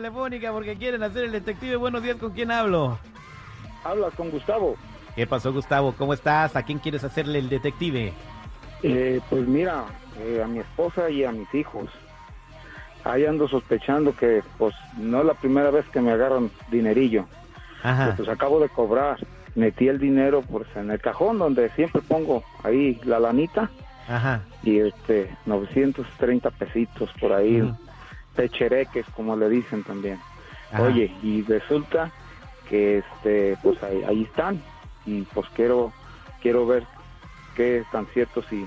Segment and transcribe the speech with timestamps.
[0.00, 1.76] telefónica porque quieren hacer el detective.
[1.76, 2.98] Buenos días, ¿con quién hablo?
[3.84, 4.76] Hablas con Gustavo.
[5.14, 5.92] ¿Qué pasó, Gustavo?
[5.92, 6.56] ¿Cómo estás?
[6.56, 8.14] ¿A quién quieres hacerle el detective?
[8.82, 9.84] Eh, pues mira,
[10.18, 11.90] eh, a mi esposa y a mis hijos.
[13.04, 17.26] Ahí ando sospechando que pues no es la primera vez que me agarran dinerillo.
[17.82, 18.14] Ajá.
[18.16, 19.18] Pues acabo de cobrar.
[19.54, 23.68] Metí el dinero pues en el cajón donde siempre pongo ahí la lanita
[24.08, 24.40] Ajá.
[24.62, 27.70] y este 930 pesitos por ahí.
[28.34, 30.18] Pechereques como le dicen también.
[30.72, 30.82] Ajá.
[30.84, 32.10] Oye, y resulta
[32.68, 34.62] que este pues ahí, ahí están
[35.06, 35.92] y pues quiero
[36.40, 36.86] quiero ver
[37.56, 38.64] qué es tan cierto si,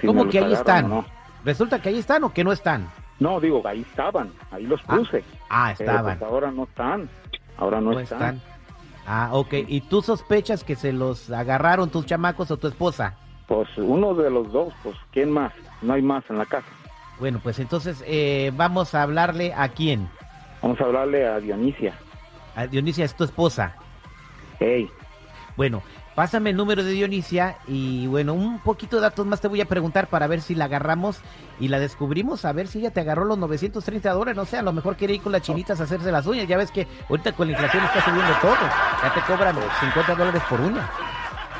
[0.00, 0.88] si ¿Cómo me que ahí están?
[0.88, 1.04] No.
[1.44, 2.88] ¿Resulta que ahí están o que no están?
[3.18, 5.24] no, digo, ahí estaban, ahí los Ah, puse.
[5.48, 6.18] Ah, estaban.
[6.18, 7.08] pues, ahora no están.
[7.56, 8.36] Ahora no, No están.
[8.36, 8.56] están.
[9.06, 9.54] Ah, ok.
[9.68, 13.14] ¿Y tú sospechas que se los agarraron tus chamacos o tu esposa?
[13.46, 15.52] Pues uno de los dos, pues ¿quién más?
[15.80, 16.66] No hay más en la casa.
[17.18, 20.08] Bueno, pues entonces eh, vamos a hablarle a quién.
[20.62, 21.94] Vamos a hablarle a Dionisia.
[22.54, 23.74] A Dionisia es tu esposa.
[24.58, 24.88] Hey,
[25.56, 25.82] Bueno,
[26.14, 29.66] pásame el número de Dionisia y bueno, un poquito de datos más te voy a
[29.66, 31.20] preguntar para ver si la agarramos
[31.60, 34.62] y la descubrimos, a ver si ella te agarró los 930 dólares, no sé, a
[34.62, 37.32] lo mejor quiere ir con las chinitas a hacerse las uñas, ya ves que ahorita
[37.32, 38.56] con la inflación está subiendo todo,
[39.02, 40.88] ya te cobran 50 dólares por uña.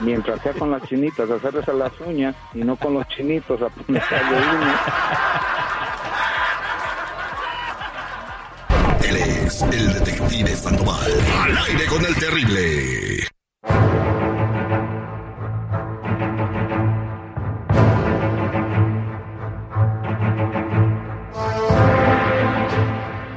[0.00, 3.68] mientras sea con las chinitas, hacerles a las uñas y no con los chinitos a
[3.68, 4.00] ponerle
[4.56, 4.80] uñas.
[9.48, 11.10] Es el detective Sandoval.
[11.42, 13.24] Al aire con el terrible.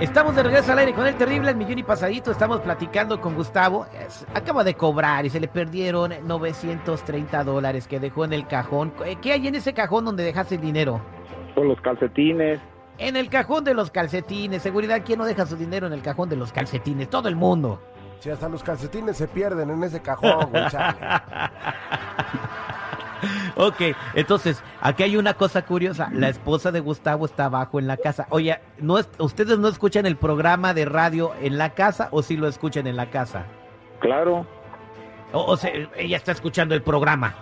[0.00, 2.30] Estamos de regreso al aire con el terrible el millón y pasadito.
[2.30, 3.86] Estamos platicando con Gustavo.
[4.06, 8.92] Es- acaba de cobrar y se le perdieron 930 dólares que dejó en el cajón.
[9.22, 11.00] ¿Qué hay en ese cajón donde dejaste el dinero?
[11.54, 12.60] Con los calcetines.
[12.98, 14.62] En el cajón de los calcetines.
[14.62, 17.10] Seguridad, ¿quién no deja su dinero en el cajón de los calcetines?
[17.10, 17.80] Todo el mundo.
[18.20, 20.64] Si hasta los calcetines se pierden en ese cajón, güey.
[23.56, 23.80] Ok,
[24.14, 26.10] entonces, aquí hay una cosa curiosa.
[26.12, 28.26] La esposa de Gustavo está abajo en la casa.
[28.28, 32.36] Oye, ¿no es- ¿ustedes no escuchan el programa de radio en la casa o sí
[32.36, 33.44] lo escuchan en la casa?
[34.00, 34.46] Claro,
[35.32, 37.34] O, o sea, ella está escuchando el programa.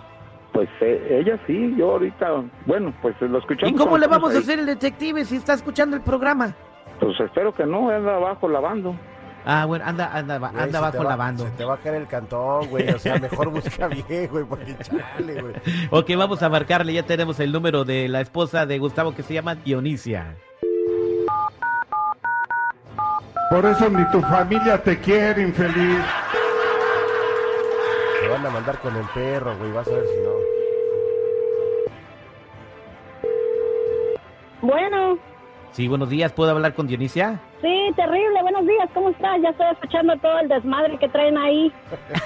[0.55, 2.27] Pues eh, ella sí, yo ahorita,
[2.65, 3.73] bueno, pues lo escuchamos.
[3.73, 6.53] ¿Y cómo le vamos a hacer el detective si está escuchando el programa?
[6.97, 8.95] Pues espero que no, anda abajo lavando.
[9.43, 11.43] Ah, bueno, anda, anda, Güey, anda abajo va- lavando.
[11.43, 12.89] Se te va a caer el cantón, güey.
[12.89, 15.53] O sea, mejor busca bien, güey, porque chale, güey.
[15.91, 19.33] Ok, vamos a marcarle, ya tenemos el número de la esposa de Gustavo que se
[19.33, 20.35] llama Dionisia.
[23.49, 25.99] Por eso ni tu familia te quiere, infeliz.
[28.25, 29.71] Te van a mandar con el perro, güey.
[29.71, 30.31] Vas a ver si no.
[34.63, 35.19] Bueno,
[35.69, 37.39] Sí, buenos días, ¿puedo hablar con Dionisia?
[37.61, 38.41] sí, terrible.
[38.41, 39.39] Buenos días, ¿cómo estás?
[39.43, 41.71] Ya estoy escuchando todo el desmadre que traen ahí.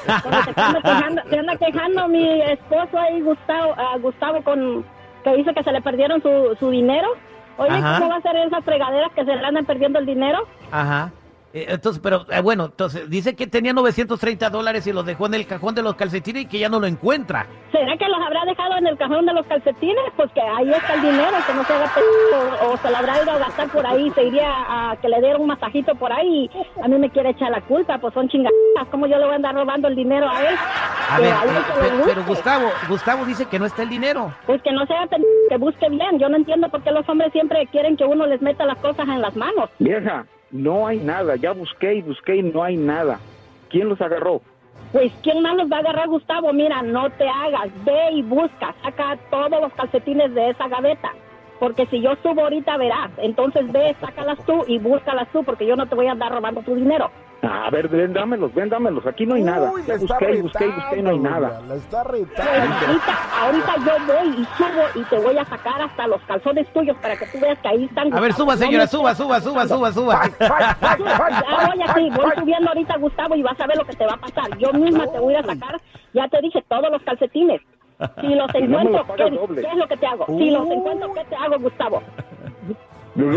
[0.05, 4.85] Se, anda quejando, se anda quejando mi esposo ahí, Gustavo, ah, Gustavo, con
[5.25, 7.09] que dice que se le perdieron su, su dinero.
[7.57, 7.97] Oye, Ajá.
[7.99, 10.47] ¿cómo va a ser esas fregaderas que se le andan perdiendo el dinero?
[10.71, 11.11] Ajá.
[11.53, 15.33] Eh, Entonces, pero eh, bueno, entonces dice que tenía 930 dólares y los dejó en
[15.33, 17.47] el cajón de los calcetines y que ya no lo encuentra.
[17.71, 20.03] ¿Será que los habrá dejado en el cajón de los calcetines?
[20.15, 21.91] Pues que ahí está el dinero, que no se haga
[22.61, 25.19] o, o se lo habrá ido a gastar por ahí, se iría a que le
[25.21, 28.27] diera un masajito por ahí y a mí me quiere echar la culpa, pues son
[28.29, 28.53] chingadas,
[28.91, 30.55] ¿cómo yo le voy a andar robando el dinero a él?
[31.11, 32.23] A Que ver, eh, pero.
[32.25, 34.31] Gustavo, Gustavo dice que no está el dinero.
[34.45, 35.07] Pues que no sea
[35.49, 38.39] que busque bien, yo no entiendo por qué los hombres siempre quieren que uno les
[38.41, 39.69] meta las cosas en las manos.
[39.79, 43.19] Vieja, no hay nada, ya busqué y busqué y no hay nada.
[43.69, 44.41] ¿Quién los agarró?
[44.91, 46.51] Pues, ¿quién más los va a agarrar, Gustavo?
[46.51, 51.13] Mira, no te hagas, ve y busca, saca todos los calcetines de esa gaveta.
[51.59, 53.11] Porque si yo subo ahorita, verás.
[53.17, 56.61] Entonces ve, sácalas tú y búscalas tú, porque yo no te voy a andar robando
[56.61, 57.11] tu dinero.
[57.41, 59.05] A ver, ven, dámelos, ven, dámelos.
[59.05, 59.71] Aquí no hay nada.
[59.87, 61.61] Ya busqué busqué busqué no hay nada.
[61.67, 62.51] La está retando.
[62.51, 66.97] ahorita, ahorita yo voy y subo y te voy a sacar hasta los calzones tuyos
[66.97, 68.13] para que tú veas que ahí están.
[68.13, 70.21] A ver, suba, señora, suba, suba, suba, suba, suba.
[70.41, 74.13] Ah, voy así, voy subiendo ahorita, Gustavo, y vas a ver lo que te va
[74.13, 74.57] a pasar.
[74.57, 75.79] Yo misma te voy a sacar,
[76.13, 77.61] ya te dije, todos los calcetines.
[78.21, 79.61] Si los no encuentro, los pagas ¿qué, doble.
[79.61, 80.25] qué es lo que te hago?
[80.27, 82.03] Si los encuentro, ¿qué te hago, Gustavo?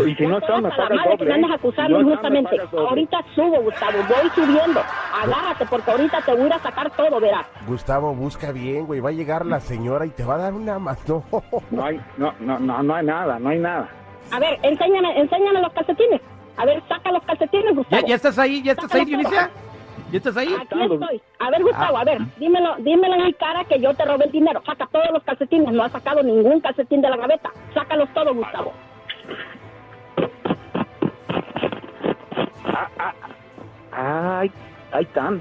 [0.07, 1.25] Y si no Ya están, me pagas que doble.
[1.25, 1.53] me andas ¿eh?
[1.55, 2.61] acusando Si no injustamente.
[2.77, 4.81] Ahorita subo, Gustavo, voy subiendo.
[5.21, 7.45] Agárrate, porque ahorita te voy a ir a sacar todo, verás.
[7.67, 8.99] Gustavo, busca bien, güey.
[8.99, 11.07] Va a llegar la señora y te va a dar una más.
[11.07, 11.23] No.
[11.71, 13.89] No hay, no, no, no, no hay nada, no hay nada.
[14.31, 16.21] A ver, enséñame, enséñame los calcetines.
[16.57, 18.07] A ver, saca los calcetines, ¿Ya, Gustavo.
[18.07, 18.61] ya estás ahí?
[18.63, 19.49] ¿Ya estás ahí, Dionisia?
[20.11, 20.47] ¿Ya estás ahí?
[20.53, 21.21] Aquí estoy.
[21.39, 24.31] A ver, Gustavo, a ver, dímelo, dímelo en mi cara que yo te robé el
[24.31, 24.61] dinero.
[24.65, 25.71] Saca todos los calcetines.
[25.73, 27.49] No has sacado ningún calcetín de la gaveta.
[27.73, 28.71] Sácalos todos, Gustavo.
[32.83, 33.13] Ah, ah,
[33.95, 34.49] ah, ay,
[34.91, 35.39] ay, tan.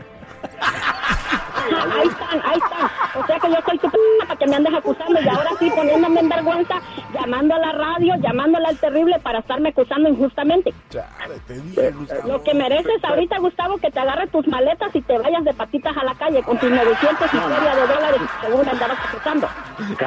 [1.64, 3.22] Ahí están, ahí están.
[3.22, 5.70] O sea que yo soy tu p para que me andes acusando y ahora sí
[5.74, 6.74] poniéndome en vergüenza,
[7.14, 10.72] llamando a la radio, llamándole al terrible para estarme acusando injustamente.
[10.90, 12.28] Chale, te dije, Gustavo.
[12.28, 15.96] Lo que mereces ahorita, Gustavo, que te agarre tus maletas y te vayas de patitas
[15.96, 19.48] a la calle con tus 900 y feria de dólares según me andabas acusando.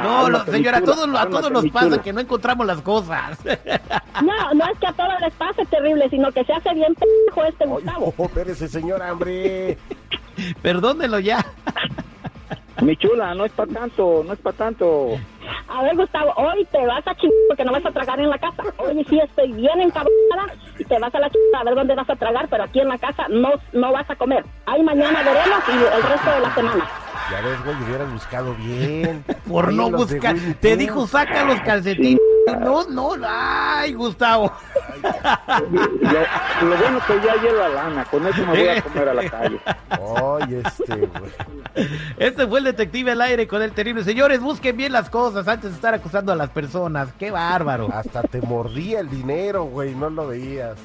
[0.02, 3.38] No, lo- señora, a todos, a todos nos pasa que no encontramos las cosas.
[4.22, 7.44] No, no es que a todos les pase terrible, sino que se hace bien pendejo
[7.44, 8.14] este Ay, Gustavo.
[8.16, 9.78] oh, espérese, señora, hombre.
[10.62, 11.44] Perdónelo ya.
[12.82, 15.18] Mi chula, no es para tanto, no es para tanto.
[15.68, 18.38] A ver, Gustavo, hoy te vas a chingar porque no vas a tragar en la
[18.38, 18.62] casa.
[18.76, 22.10] Hoy sí estoy bien encabronada y te vas a la chingada a ver dónde vas
[22.10, 24.44] a tragar, pero aquí en la casa no, no vas a comer.
[24.66, 26.88] Ahí mañana veremos y el resto de la semana.
[27.30, 29.24] Ya ves, güey, hubieras buscado bien.
[29.48, 30.36] Por no buscar.
[30.60, 32.20] Te dijo, saca los calcetines.
[32.60, 33.12] No, no.
[33.26, 34.52] Ay, Gustavo.
[35.02, 39.30] Lo, lo bueno que ya lleva lana, con eso me voy a comer a la
[39.30, 39.60] calle.
[39.90, 41.86] Ay, este, güey.
[42.16, 44.04] Este fue el detective al aire con el terrible.
[44.04, 47.08] Señores, busquen bien las cosas antes de estar acusando a las personas.
[47.18, 47.88] Qué bárbaro.
[47.92, 50.76] Hasta te mordía el dinero, güey, no lo veías.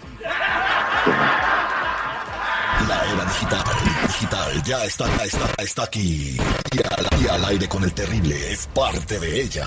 [2.92, 3.64] La era digital,
[4.06, 6.36] digital, ya está, está, está aquí.
[6.74, 9.66] Y al, y al aire con el terrible es parte de ella.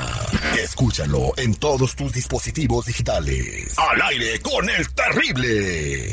[0.62, 3.79] Escúchalo en todos tus dispositivos digitales.
[3.79, 6.11] Al aire con el terrible.